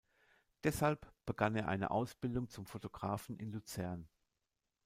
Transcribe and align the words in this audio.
Deshalb 0.63 1.13
begann 1.27 1.55
er 1.55 1.67
eine 1.67 1.91
Ausbildung 1.91 2.49
zum 2.49 2.65
Fotografen 2.65 3.37
in 3.37 3.51
Luzern. 3.51 4.09